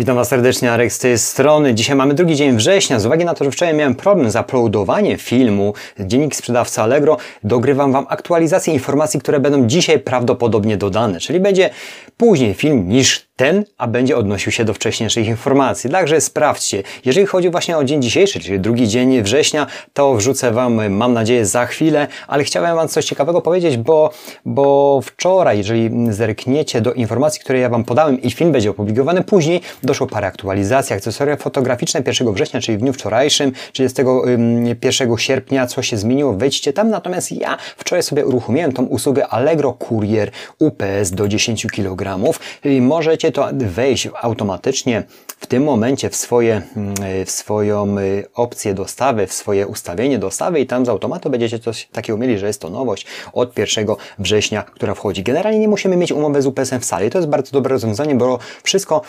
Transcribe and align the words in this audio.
Witam 0.00 0.16
Was 0.16 0.28
serdecznie, 0.28 0.72
Arek 0.72 0.92
z 0.92 0.98
tej 0.98 1.18
strony. 1.18 1.74
Dzisiaj 1.74 1.96
mamy 1.96 2.14
drugi 2.14 2.36
dzień 2.36 2.56
września. 2.56 3.00
Z 3.00 3.06
uwagi 3.06 3.24
na 3.24 3.34
to, 3.34 3.44
że 3.44 3.50
wczoraj 3.50 3.74
miałem 3.74 3.94
problem 3.94 4.30
z 4.30 4.36
uploadowaniem 4.36 5.18
filmu 5.18 5.74
Dziennik 5.98 6.36
Sprzedawca 6.36 6.82
Allegro, 6.82 7.16
dogrywam 7.44 7.92
Wam 7.92 8.06
aktualizację 8.08 8.74
informacji, 8.74 9.20
które 9.20 9.40
będą 9.40 9.66
dzisiaj 9.66 9.98
prawdopodobnie 9.98 10.76
dodane. 10.76 11.20
Czyli 11.20 11.40
będzie 11.40 11.70
później 12.16 12.54
film 12.54 12.88
niż 12.88 13.30
ten, 13.36 13.64
a 13.78 13.86
będzie 13.86 14.16
odnosił 14.16 14.52
się 14.52 14.64
do 14.64 14.74
wcześniejszych 14.74 15.26
informacji. 15.26 15.90
Także 15.90 16.20
sprawdźcie. 16.20 16.82
Jeżeli 17.04 17.26
chodzi 17.26 17.50
właśnie 17.50 17.76
o 17.76 17.84
dzień 17.84 18.02
dzisiejszy, 18.02 18.40
czyli 18.40 18.60
drugi 18.60 18.88
dzień 18.88 19.22
września, 19.22 19.66
to 19.92 20.14
wrzucę 20.14 20.52
Wam, 20.52 20.90
mam 20.90 21.12
nadzieję, 21.12 21.46
za 21.46 21.66
chwilę, 21.66 22.06
ale 22.28 22.44
chciałem 22.44 22.76
Wam 22.76 22.88
coś 22.88 23.04
ciekawego 23.04 23.40
powiedzieć, 23.40 23.76
bo, 23.76 24.10
bo 24.44 25.00
wczoraj, 25.04 25.58
jeżeli 25.58 25.90
zerkniecie 26.10 26.80
do 26.80 26.92
informacji, 26.92 27.40
które 27.40 27.58
ja 27.58 27.68
Wam 27.68 27.84
podałem 27.84 28.22
i 28.22 28.30
film 28.30 28.52
będzie 28.52 28.70
opublikowany 28.70 29.24
później, 29.24 29.60
doszło 29.90 30.06
parę 30.06 30.26
aktualizacji, 30.26 30.96
akcesoria 30.96 31.36
fotograficzne 31.36 32.02
1 32.06 32.32
września, 32.32 32.60
czyli 32.60 32.78
w 32.78 32.80
dniu 32.80 32.92
wczorajszym, 32.92 33.52
31 33.72 35.18
sierpnia, 35.18 35.66
co 35.66 35.82
się 35.82 35.96
zmieniło, 35.96 36.32
wejdźcie 36.32 36.72
tam, 36.72 36.90
natomiast 36.90 37.32
ja 37.32 37.56
wczoraj 37.76 38.02
sobie 38.02 38.26
uruchomiłem 38.26 38.72
tą 38.72 38.84
usługę 38.84 39.28
Allegro 39.28 39.72
Courier 39.72 40.30
UPS 40.58 41.10
do 41.10 41.28
10 41.28 41.66
kg 41.66 42.18
i 42.64 42.80
możecie 42.80 43.32
to 43.32 43.48
wejść 43.52 44.08
automatycznie 44.22 45.02
w 45.40 45.46
tym 45.46 45.64
momencie 45.64 46.10
w, 46.10 46.16
swoje, 46.16 46.62
mm, 46.76 46.94
w 47.26 47.30
swoją 47.30 47.98
y, 47.98 48.24
opcję 48.34 48.74
dostawy, 48.74 49.26
w 49.26 49.32
swoje 49.32 49.66
ustawienie 49.66 50.18
dostawy 50.18 50.60
i 50.60 50.66
tam 50.66 50.86
z 50.86 50.88
automatu 50.88 51.30
będziecie 51.30 51.58
coś 51.58 51.88
takiego 51.92 52.18
mieli, 52.18 52.38
że 52.38 52.46
jest 52.46 52.60
to 52.60 52.70
nowość 52.70 53.06
od 53.32 53.58
1 53.58 53.86
września, 54.18 54.62
która 54.62 54.94
wchodzi. 54.94 55.22
Generalnie 55.22 55.58
nie 55.58 55.68
musimy 55.68 55.96
mieć 55.96 56.12
umowy 56.12 56.42
z 56.42 56.46
UPS-em 56.46 56.80
w 56.80 56.84
sali. 56.84 57.10
To 57.10 57.18
jest 57.18 57.28
bardzo 57.28 57.52
dobre 57.52 57.72
rozwiązanie, 57.72 58.14
bo 58.14 58.38
wszystko 58.62 59.02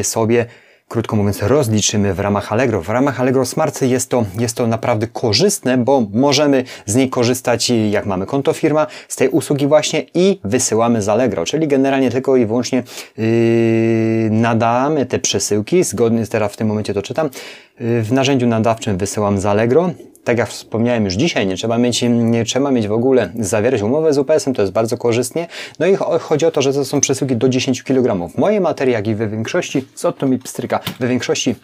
y, 0.00 0.04
sobie 0.06 0.46
krótko 0.88 1.16
mówiąc, 1.16 1.42
rozliczymy 1.42 2.14
w 2.14 2.20
ramach 2.20 2.52
Allegro. 2.52 2.82
W 2.82 2.88
ramach 2.88 3.20
Allegro 3.20 3.46
Smart 3.46 3.82
jest 3.82 4.10
to, 4.10 4.24
jest 4.38 4.56
to 4.56 4.66
naprawdę 4.66 5.06
korzystne, 5.06 5.78
bo 5.78 6.02
możemy 6.12 6.64
z 6.86 6.94
niej 6.94 7.10
korzystać, 7.10 7.72
jak 7.90 8.06
mamy 8.06 8.26
konto 8.26 8.52
firma, 8.52 8.86
z 9.08 9.16
tej 9.16 9.28
usługi 9.28 9.66
właśnie 9.66 10.06
i 10.14 10.40
wysyłamy 10.44 11.02
z 11.02 11.08
Allegro, 11.08 11.44
czyli 11.44 11.68
generalnie 11.68 12.10
tylko 12.10 12.36
i 12.36 12.46
wyłącznie 12.46 12.82
yy, 13.18 13.24
nadamy 14.30 15.06
te 15.06 15.18
przesyłki, 15.18 15.84
zgodnie 15.84 16.26
teraz 16.26 16.52
w 16.52 16.56
tym 16.56 16.68
momencie 16.68 16.94
to 16.94 17.02
czytam, 17.02 17.30
yy, 17.80 18.02
w 18.02 18.12
narzędziu 18.12 18.46
nadawczym 18.46 18.98
wysyłam 18.98 19.38
z 19.38 19.46
Allegro, 19.46 19.90
tak 20.26 20.38
jak 20.38 20.48
wspomniałem 20.48 21.04
już 21.04 21.14
dzisiaj, 21.14 21.46
nie 21.46 21.56
trzeba 21.56 21.78
mieć, 21.78 22.02
nie 22.02 22.44
trzeba 22.44 22.70
mieć 22.70 22.88
w 22.88 22.92
ogóle 22.92 23.30
zawierać 23.38 23.82
umowę 23.82 24.12
z 24.12 24.18
UPS-em, 24.18 24.54
to 24.54 24.62
jest 24.62 24.72
bardzo 24.72 24.98
korzystnie. 24.98 25.46
No 25.78 25.86
i 25.86 25.96
chodzi 26.20 26.46
o 26.46 26.50
to, 26.50 26.62
że 26.62 26.72
to 26.72 26.84
są 26.84 27.00
przesyłki 27.00 27.36
do 27.36 27.48
10 27.48 27.82
kg. 27.82 28.30
Moje 28.38 28.60
materii, 28.60 28.92
jak 28.92 29.06
i 29.06 29.14
we 29.14 29.28
większości, 29.28 29.84
co 29.94 30.12
to 30.12 30.26
mi 30.26 30.38
pstryka, 30.38 30.75
we 31.00 31.08
większości 31.08 31.54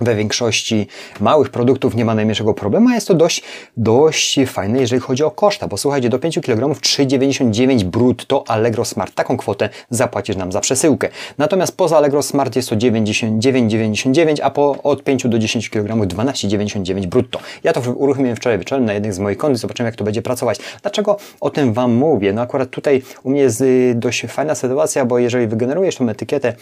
we 0.00 0.14
większości 0.14 0.86
małych 1.20 1.50
produktów 1.50 1.94
nie 1.94 2.04
ma 2.04 2.14
najmniejszego 2.14 2.54
problemu, 2.54 2.88
a 2.88 2.94
jest 2.94 3.08
to 3.08 3.14
dość, 3.14 3.42
dość 3.76 4.38
fajne, 4.46 4.80
jeżeli 4.80 5.00
chodzi 5.00 5.24
o 5.24 5.30
koszta, 5.30 5.68
bo 5.68 5.76
słuchajcie, 5.76 6.08
do 6.08 6.18
5 6.18 6.38
kg 6.40 6.80
3,99 6.80 7.84
brutto 7.84 8.44
Allegro 8.48 8.84
Smart. 8.84 9.14
Taką 9.14 9.36
kwotę 9.36 9.68
zapłacisz 9.90 10.36
nam 10.36 10.52
za 10.52 10.60
przesyłkę. 10.60 11.08
Natomiast 11.38 11.76
poza 11.76 11.96
Allegro 11.96 12.22
Smart 12.22 12.56
jest 12.56 12.68
to 12.68 12.76
99,99, 12.76 14.36
a 14.42 14.50
po 14.50 14.82
od 14.82 15.04
5 15.04 15.28
do 15.28 15.38
10 15.38 15.70
kg 15.70 16.06
12,99 16.06 17.06
brutto. 17.06 17.38
Ja 17.64 17.72
to 17.72 17.80
uruchomiłem 17.92 18.36
wczoraj 18.36 18.58
wieczorem 18.58 18.84
na 18.84 18.92
jednych 18.92 19.14
z 19.14 19.18
moich 19.18 19.38
kont 19.38 19.58
zobaczymy, 19.58 19.88
jak 19.88 19.96
to 19.96 20.04
będzie 20.04 20.22
pracować. 20.22 20.58
Dlaczego 20.82 21.16
o 21.40 21.50
tym 21.50 21.72
Wam 21.72 21.94
mówię? 21.94 22.32
No 22.32 22.42
akurat 22.42 22.70
tutaj 22.70 23.02
u 23.22 23.30
mnie 23.30 23.40
jest 23.40 23.60
y, 23.60 23.92
dość 23.96 24.26
fajna 24.28 24.54
sytuacja, 24.54 25.04
bo 25.04 25.18
jeżeli 25.18 25.46
wygenerujesz 25.46 25.96
tą 25.96 26.08
etykietę, 26.08 26.54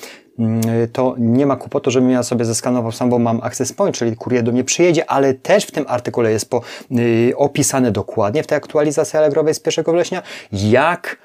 to 0.92 1.14
nie 1.18 1.46
ma 1.46 1.56
kłopotu, 1.56 1.90
żebym 1.90 2.10
ja 2.10 2.22
sobie 2.22 2.44
zeskanował 2.44 2.92
sam, 2.92 3.10
bo 3.10 3.18
mam 3.18 3.40
access 3.42 3.72
point, 3.72 3.96
czyli 3.96 4.16
kurier 4.16 4.42
do 4.42 4.52
mnie 4.52 4.64
przyjedzie, 4.64 5.10
ale 5.10 5.34
też 5.34 5.64
w 5.64 5.70
tym 5.70 5.84
artykule 5.88 6.30
jest 6.30 6.50
po, 6.50 6.62
yy, 6.90 7.32
opisane 7.36 7.90
dokładnie 7.90 8.42
w 8.42 8.46
tej 8.46 8.58
aktualizacji 8.58 9.18
Allegrowej 9.18 9.54
z 9.54 9.60
1 9.66 9.94
września, 9.94 10.22
jak 10.52 11.16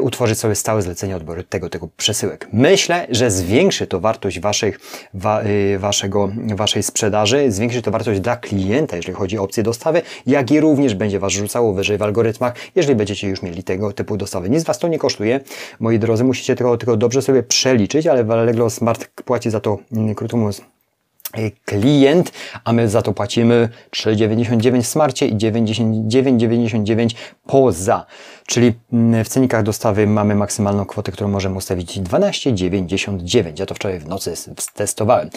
utworzyć 0.00 0.38
sobie 0.38 0.54
stałe 0.54 0.82
zlecenie 0.82 1.16
odbioru 1.16 1.42
tego 1.42 1.70
tego 1.70 1.88
przesyłek. 1.96 2.48
Myślę, 2.52 3.06
że 3.10 3.30
zwiększy 3.30 3.86
to 3.86 4.00
wartość 4.00 4.40
waszych, 4.40 4.80
wa, 5.14 5.42
yy, 5.42 5.78
waszego, 5.78 6.30
waszej 6.54 6.82
sprzedaży, 6.82 7.52
zwiększy 7.52 7.82
to 7.82 7.90
wartość 7.90 8.20
dla 8.20 8.36
klienta, 8.36 8.96
jeżeli 8.96 9.14
chodzi 9.14 9.38
o 9.38 9.42
opcję 9.42 9.62
dostawy, 9.62 10.02
jak 10.26 10.50
i 10.50 10.60
również 10.60 10.94
będzie 10.94 11.18
was 11.18 11.32
rzucało 11.32 11.72
wyżej 11.72 11.98
w 11.98 12.02
algorytmach, 12.02 12.54
jeżeli 12.74 12.96
będziecie 12.96 13.28
już 13.28 13.42
mieli 13.42 13.62
tego 13.62 13.92
typu 13.92 14.16
dostawy. 14.16 14.50
Nic 14.50 14.64
was 14.64 14.78
to 14.78 14.88
nie 14.88 14.98
kosztuje, 14.98 15.40
moi 15.80 15.98
drodzy, 15.98 16.24
musicie 16.24 16.56
tylko, 16.56 16.76
tylko 16.76 16.96
dobrze 16.96 17.22
sobie 17.22 17.42
przeliczyć, 17.42 18.06
ale 18.06 18.24
Allegro 18.24 18.70
Smart 18.70 19.08
płaci 19.24 19.50
za 19.50 19.60
to, 19.60 19.78
mm, 19.92 20.14
krótko 20.14 20.36
mówiąc, 20.36 20.62
klient, 21.64 22.32
a 22.64 22.72
my 22.72 22.88
za 22.88 23.02
to 23.02 23.12
płacimy 23.12 23.68
3,99 23.90 24.82
w 24.82 24.86
smarcie 24.86 25.26
i 25.26 25.36
9,99 25.36 27.14
poza. 27.46 28.06
Czyli 28.46 28.72
mm, 28.92 29.24
w 29.24 29.28
cennikach 29.28 29.62
dostawy 29.62 30.06
mamy 30.06 30.34
maksymalną 30.34 30.84
kwotę, 30.84 31.12
którą 31.12 31.28
możemy 31.28 31.56
ustawić 31.56 32.00
12,99. 32.00 33.52
Ja 33.58 33.66
to 33.66 33.74
wczoraj 33.74 33.98
w 33.98 34.08
nocy 34.08 34.34
testowałem. 34.74 35.30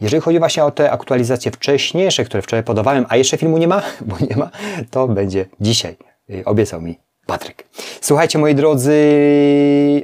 Jeżeli 0.00 0.20
chodzi 0.20 0.38
właśnie 0.38 0.64
o 0.64 0.70
te 0.70 0.90
aktualizacje 0.90 1.52
wcześniejsze, 1.52 2.24
które 2.24 2.42
wczoraj 2.42 2.64
podawałem, 2.64 3.06
a 3.08 3.16
jeszcze 3.16 3.36
filmu 3.36 3.58
nie 3.58 3.68
ma, 3.68 3.82
bo 4.08 4.16
nie 4.30 4.36
ma, 4.36 4.50
to 4.90 5.08
będzie 5.08 5.46
dzisiaj. 5.60 5.96
Y, 6.30 6.44
obiecał 6.44 6.82
mi 6.82 6.98
Patryk. 7.26 7.64
Słuchajcie, 8.00 8.38
moi 8.38 8.54
drodzy, 8.54 8.96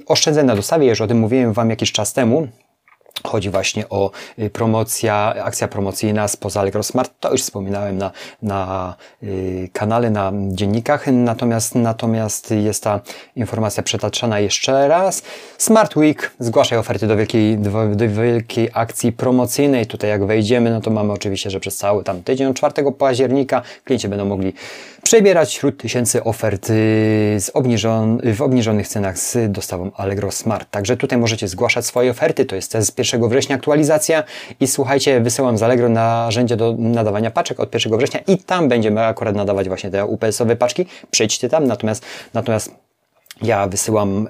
oszczędzę 0.06 0.44
na 0.44 0.56
dostawie, 0.56 0.88
już 0.88 1.00
o 1.00 1.06
tym 1.06 1.18
mówiłem 1.18 1.52
Wam 1.52 1.70
jakiś 1.70 1.92
czas 1.92 2.12
temu. 2.12 2.48
Chodzi 3.24 3.50
właśnie 3.50 3.88
o 3.88 4.10
y, 4.38 4.50
promocja, 4.50 5.34
akcja 5.44 5.68
promocyjna 5.68 6.28
spoza 6.28 6.60
Allegro 6.60 6.82
Smart. 6.82 7.12
To 7.20 7.32
już 7.32 7.42
wspominałem 7.42 7.98
na, 7.98 8.10
na 8.42 8.94
y, 9.22 9.68
kanale, 9.72 10.10
na 10.10 10.32
dziennikach. 10.48 11.06
Natomiast, 11.06 11.74
natomiast 11.74 12.50
jest 12.50 12.82
ta 12.82 13.00
informacja 13.36 13.82
przetaczana 13.82 14.40
jeszcze 14.40 14.88
raz. 14.88 15.22
Smart 15.58 15.96
Week. 15.96 16.30
Zgłaszaj 16.38 16.78
oferty 16.78 17.06
do 17.06 17.16
wielkiej, 17.16 17.58
do, 17.58 18.08
wielkiej 18.08 18.68
akcji 18.72 19.12
promocyjnej. 19.12 19.86
Tutaj 19.86 20.10
jak 20.10 20.26
wejdziemy, 20.26 20.70
no 20.70 20.80
to 20.80 20.90
mamy 20.90 21.12
oczywiście, 21.12 21.50
że 21.50 21.60
przez 21.60 21.76
cały 21.76 22.04
tam 22.04 22.22
tydzień 22.22 22.46
od 22.46 22.56
4 22.56 22.92
października 22.98 23.62
klienci 23.84 24.08
będą 24.08 24.24
mogli 24.24 24.52
przebierać 25.02 25.48
wśród 25.56 25.76
tysięcy 25.82 26.24
ofert 26.24 26.66
z 26.66 27.50
obniżon, 27.54 28.20
w 28.34 28.42
obniżonych 28.42 28.88
cenach 28.88 29.18
z 29.18 29.52
dostawą 29.52 29.90
Allegro 29.96 30.30
Smart. 30.30 30.70
Także 30.70 30.96
tutaj 30.96 31.18
możecie 31.18 31.48
zgłaszać 31.48 31.86
swoje 31.86 32.10
oferty. 32.10 32.44
To 32.44 32.56
jest 32.56 32.76
z 32.80 32.90
1 33.12 33.28
września. 33.28 33.56
Aktualizacja. 33.56 34.24
I 34.60 34.66
słuchajcie, 34.66 35.20
wysyłam 35.20 35.58
z 35.58 35.62
Allegro 35.62 35.88
narzędzie 35.88 36.56
do 36.56 36.74
nadawania 36.78 37.30
paczek 37.30 37.60
od 37.60 37.74
1 37.74 37.98
września 37.98 38.20
i 38.26 38.38
tam 38.38 38.68
będziemy 38.68 39.04
akurat 39.04 39.36
nadawać 39.36 39.68
właśnie 39.68 39.90
te 39.90 40.06
UPS-owe 40.06 40.56
paczki. 40.56 40.86
Przejdźcie 41.10 41.48
tam, 41.48 41.66
natomiast, 41.66 42.04
natomiast 42.34 42.74
ja 43.42 43.66
wysyłam 43.66 44.28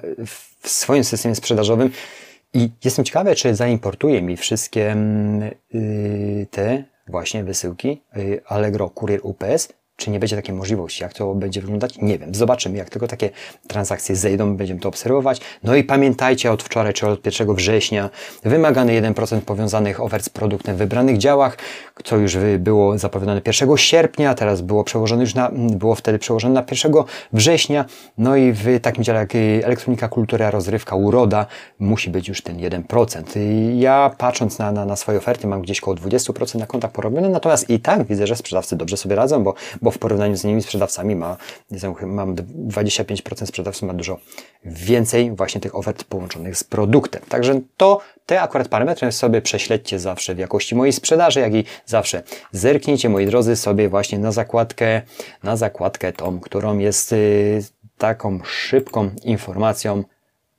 w 0.61 0.69
swoim 0.69 1.03
systemie 1.03 1.35
sprzedażowym 1.35 1.89
i 2.53 2.69
jestem 2.83 3.05
ciekawy, 3.05 3.35
czy 3.35 3.55
zaimportuje 3.55 4.21
mi 4.21 4.37
wszystkie 4.37 4.95
yy, 5.73 6.47
te 6.51 6.83
właśnie 7.07 7.43
wysyłki 7.43 8.01
yy, 8.15 8.41
Allegro 8.45 8.89
Courier 8.89 9.19
UPS 9.23 9.69
czy 9.97 10.11
nie 10.11 10.19
będzie 10.19 10.35
takiej 10.35 10.55
możliwości? 10.55 11.03
Jak 11.03 11.13
to 11.13 11.35
będzie 11.35 11.61
wyglądać? 11.61 11.97
Nie 12.01 12.19
wiem. 12.19 12.35
Zobaczymy. 12.35 12.77
Jak 12.77 12.89
tylko 12.89 13.07
takie 13.07 13.29
transakcje 13.67 14.15
zejdą, 14.15 14.57
będziemy 14.57 14.79
to 14.79 14.89
obserwować. 14.89 15.41
No 15.63 15.75
i 15.75 15.83
pamiętajcie 15.83 16.51
od 16.51 16.63
wczoraj, 16.63 16.93
czy 16.93 17.07
od 17.07 17.25
1 17.25 17.55
września, 17.55 18.09
wymagany 18.43 19.01
1% 19.01 19.41
powiązanych 19.41 20.01
ofert 20.01 20.25
z 20.25 20.29
produktem 20.29 20.75
w 20.75 20.77
wybranych 20.79 21.17
działach, 21.17 21.57
co 22.03 22.17
już 22.17 22.37
było 22.59 22.97
zapowiadane 22.97 23.41
1 23.45 23.77
sierpnia, 23.77 24.33
teraz 24.33 24.61
było 24.61 24.83
przełożone 24.83 25.21
już 25.21 25.35
na, 25.35 25.51
było 25.53 25.95
wtedy 25.95 26.19
przełożone 26.19 26.53
na 26.53 26.63
1 26.71 26.93
września. 27.33 27.85
No 28.17 28.35
i 28.35 28.51
w 28.51 28.79
takim 28.81 29.03
dziale 29.03 29.19
jak 29.19 29.33
elektronika, 29.63 30.07
kultura, 30.09 30.51
rozrywka, 30.51 30.95
uroda, 30.95 31.45
musi 31.79 32.09
być 32.09 32.27
już 32.27 32.41
ten 32.41 32.57
1%. 32.57 33.23
I 33.39 33.79
ja 33.79 34.11
patrząc 34.17 34.59
na, 34.59 34.71
na, 34.71 34.85
na 34.85 34.95
swoje 34.95 35.17
oferty, 35.17 35.47
mam 35.47 35.61
gdzieś 35.61 35.79
około 35.79 35.97
20% 35.97 36.59
na 36.59 36.65
kontach 36.65 36.91
porobione, 36.91 37.29
natomiast 37.29 37.69
i 37.69 37.79
tak 37.79 38.03
widzę, 38.03 38.27
że 38.27 38.35
sprzedawcy 38.35 38.75
dobrze 38.75 38.97
sobie 38.97 39.15
radzą, 39.15 39.43
bo 39.43 39.55
w 39.91 39.97
porównaniu 39.97 40.37
z 40.37 40.43
innymi 40.43 40.61
sprzedawcami 40.61 41.15
ma, 41.15 41.37
mam 42.01 42.35
25% 42.35 43.45
sprzedawców 43.45 43.87
ma 43.87 43.93
dużo 43.93 44.17
więcej 44.65 45.31
właśnie 45.31 45.61
tych 45.61 45.75
ofert 45.75 46.03
połączonych 46.03 46.57
z 46.57 46.63
produktem. 46.63 47.21
Także 47.29 47.61
to, 47.77 47.99
te 48.25 48.41
akurat 48.41 48.67
parametry 48.67 49.11
sobie 49.11 49.41
prześledźcie 49.41 49.99
zawsze 49.99 50.35
w 50.35 50.37
jakości 50.37 50.75
mojej 50.75 50.93
sprzedaży, 50.93 51.39
jak 51.39 51.53
i 51.53 51.63
zawsze 51.85 52.23
zerknijcie, 52.51 53.09
moi 53.09 53.25
drodzy, 53.25 53.55
sobie 53.55 53.89
właśnie 53.89 54.19
na 54.19 54.31
zakładkę, 54.31 55.01
na 55.43 55.57
zakładkę 55.57 56.13
tą, 56.13 56.39
którą 56.39 56.77
jest 56.77 57.13
y, 57.13 57.63
taką 57.97 58.39
szybką 58.43 59.09
informacją 59.23 60.03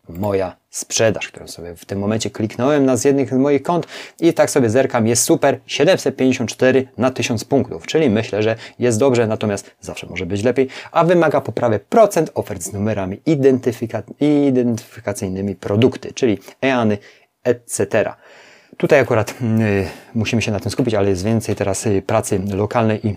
moja 0.08 0.56
sprzedaż, 0.70 1.28
którą 1.28 1.48
sobie 1.48 1.76
w 1.76 1.84
tym 1.84 1.98
momencie 1.98 2.30
kliknąłem 2.30 2.84
na 2.84 2.96
z 2.96 3.04
jednych 3.04 3.30
z 3.30 3.32
moich 3.32 3.62
kont 3.62 3.86
i 4.20 4.32
tak 4.32 4.50
sobie 4.50 4.70
zerkam, 4.70 5.06
jest 5.06 5.22
super, 5.22 5.60
754 5.66 6.88
na 6.98 7.10
1000 7.10 7.44
punktów, 7.44 7.86
czyli 7.86 8.10
myślę, 8.10 8.42
że 8.42 8.56
jest 8.78 8.98
dobrze, 8.98 9.26
natomiast 9.26 9.70
zawsze 9.80 10.06
może 10.06 10.26
być 10.26 10.44
lepiej, 10.44 10.68
a 10.92 11.04
wymaga 11.04 11.40
poprawy 11.40 11.78
procent 11.78 12.30
ofert 12.34 12.62
z 12.62 12.72
numerami 12.72 13.20
identyfika 13.26 14.02
identyfikacyjnymi 14.20 15.54
produkty, 15.54 16.12
czyli 16.12 16.38
EANy, 16.64 16.98
etc. 17.44 18.12
Tutaj 18.76 19.00
akurat 19.00 19.30
y, 19.30 19.34
musimy 20.14 20.42
się 20.42 20.52
na 20.52 20.60
tym 20.60 20.70
skupić, 20.70 20.94
ale 20.94 21.10
jest 21.10 21.24
więcej 21.24 21.56
teraz 21.56 21.86
y, 21.86 22.02
pracy 22.02 22.40
lokalnej 22.54 23.06
i 23.06 23.16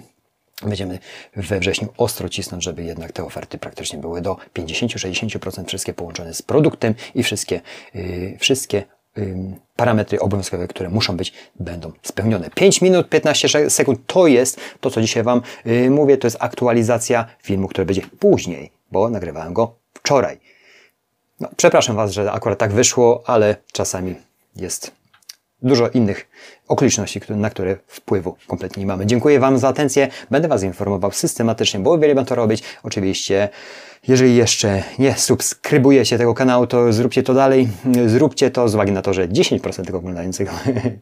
Będziemy 0.64 1.00
we 1.36 1.60
wrześniu 1.60 1.88
ostro 1.98 2.30
cisnąć, 2.30 2.64
żeby 2.64 2.84
jednak 2.84 3.12
te 3.12 3.24
oferty 3.24 3.58
praktycznie 3.58 4.00
były 4.00 4.22
do 4.22 4.38
50-60% 4.54 5.66
wszystkie 5.66 5.94
połączone 5.94 6.34
z 6.34 6.42
produktem 6.42 6.94
i 7.16 7.24
wszystkie, 7.24 7.62
yy, 7.94 8.38
wszystkie 8.40 8.84
yy, 9.18 9.36
parametry 9.76 10.20
obowiązkowe, 10.20 10.68
które 10.68 10.90
muszą 10.90 11.18
być, 11.18 11.34
będą 11.60 11.92
spełnione. 12.02 12.50
5 12.56 12.82
minut 12.82 13.10
15 13.10 13.70
sekund 13.70 14.00
to 14.08 14.28
jest 14.28 14.60
to, 14.82 14.90
co 14.92 15.02
dzisiaj 15.02 15.24
Wam 15.24 15.42
yy, 15.66 15.90
mówię, 15.90 16.18
to 16.18 16.28
jest 16.28 16.38
aktualizacja 16.40 17.26
filmu, 17.44 17.68
który 17.68 17.86
będzie 17.86 18.02
później, 18.20 18.72
bo 18.92 19.10
nagrywałem 19.10 19.54
go 19.54 19.76
wczoraj. 19.94 20.40
No, 21.40 21.50
przepraszam 21.58 21.96
Was, 21.96 22.12
że 22.12 22.32
akurat 22.32 22.60
tak 22.60 22.74
wyszło, 22.74 23.24
ale 23.26 23.56
czasami 23.72 24.16
jest 24.56 25.01
dużo 25.62 25.90
innych 25.90 26.28
okoliczności, 26.68 27.22
na 27.30 27.50
które 27.50 27.78
wpływu 27.88 28.36
kompletnie 28.48 28.82
nie 28.82 28.88
mamy. 28.88 29.06
Dziękuję 29.06 29.40
Wam 29.40 29.58
za 29.58 29.68
atencję. 29.68 30.08
Będę 30.32 30.48
Was 30.48 30.64
informował 30.64 31.12
systematycznie, 31.12 31.80
bo 31.80 31.94
uwielbiam 31.94 32.26
to 32.26 32.36
robić. 32.36 32.64
Oczywiście 32.84 33.50
jeżeli 34.08 34.36
jeszcze 34.36 34.84
nie 35.00 35.14
subskrybujecie 35.18 36.18
tego 36.18 36.34
kanału, 36.34 36.68
to 36.68 36.94
zróbcie 36.94 37.24
to 37.24 37.34
dalej. 37.34 37.68
Zróbcie 38.06 38.52
to 38.52 38.70
z 38.70 38.76
uwagi 38.76 38.92
na 38.92 39.02
to, 39.02 39.14
że 39.14 39.28
10% 39.28 39.86
tego 39.86 39.98
oglądającego 39.98 40.52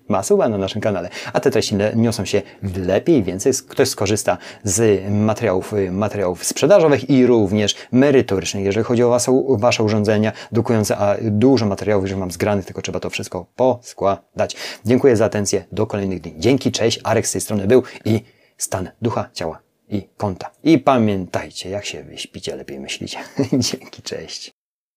ma 0.07 0.24
suba 0.24 0.50
na 0.50 0.57
naszym 0.57 0.81
kanale, 0.81 1.10
a 1.34 1.40
te 1.40 1.51
treści 1.51 1.75
niosą 1.96 2.25
się 2.25 2.42
lepiej, 2.78 3.24
więcej 3.24 3.54
ktoś 3.69 3.90
skorzysta 3.90 4.38
z 4.63 5.04
materiałów, 5.12 5.74
materiałów 5.92 6.46
sprzedażowych 6.46 7.10
i 7.10 7.25
również 7.25 7.75
merytorycznych. 7.92 8.66
Jeżeli 8.66 8.84
chodzi 8.84 9.04
o 9.04 9.10
wasze, 9.10 9.44
wasze 9.50 9.84
urządzenia 9.84 10.31
dokujące, 10.52 10.98
a 10.98 11.16
dużo 11.22 11.66
materiałów 11.66 12.10
już 12.10 12.19
mam 12.19 12.31
zgranych, 12.31 12.66
tylko 12.66 12.81
trzeba 12.81 13.00
to 13.00 13.10
wszystko 13.10 13.45
poskładać. 13.56 14.56
Dziękuję 14.86 15.16
za 15.16 15.25
atencję. 15.25 15.66
Do 15.72 15.88
kolejnych 15.88 16.22
dni. 16.22 16.34
Dzięki, 16.38 16.72
cześć. 16.72 17.00
Arek 17.04 17.28
z 17.28 17.31
tej 17.31 17.42
strony 17.42 17.68
był 17.68 17.84
i 18.06 18.22
stan 18.57 18.90
ducha, 19.02 19.30
ciała 19.34 19.69
i 19.89 20.09
konta. 20.18 20.51
I 20.63 20.80
pamiętajcie, 20.80 21.69
jak 21.69 21.86
się 21.86 22.03
wyśpicie, 22.03 22.56
lepiej 22.56 22.80
myślicie. 22.80 23.19
Dzięki, 23.69 24.01
cześć. 24.01 24.51